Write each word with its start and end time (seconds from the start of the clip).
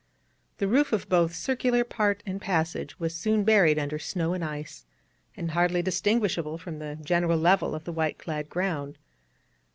The 0.57 0.67
roof 0.67 0.93
of 0.93 1.07
both 1.09 1.35
circular 1.35 1.83
part 1.83 2.23
and 2.25 2.41
passage 2.41 2.99
was 2.99 3.13
soon 3.13 3.43
buried 3.43 3.77
under 3.77 3.99
snow 3.99 4.33
and 4.33 4.43
ice, 4.43 4.83
and 5.37 5.51
hardly 5.51 5.83
distinguishable 5.83 6.57
from 6.57 6.79
the 6.79 6.97
general 7.03 7.37
level 7.37 7.75
of 7.75 7.83
the 7.83 7.93
white 7.93 8.17
clad 8.17 8.49
ground. 8.49 8.97